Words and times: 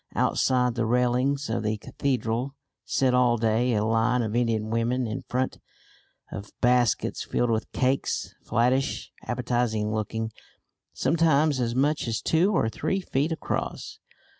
Outside 0.15 0.73
the 0.73 0.87
railings 0.87 1.47
of 1.47 1.61
the 1.61 1.77
cathedral 1.77 2.55
sit 2.83 3.13
all 3.13 3.37
day 3.37 3.75
a 3.75 3.85
line 3.85 4.23
of 4.23 4.35
Indian 4.35 4.71
women 4.71 5.05
in 5.05 5.21
front 5.29 5.59
of 6.31 6.59
baskets 6.59 7.23
filled 7.23 7.51
with 7.51 7.71
cakes, 7.71 8.33
flattish, 8.41 9.11
appetising 9.27 9.93
looking, 9.93 10.31
sometimes 10.91 11.59
as 11.59 11.75
much 11.75 12.07
as 12.07 12.19
two 12.19 12.51
or 12.51 12.67
three 12.67 12.99
feet 12.99 13.31
across. 13.31 13.99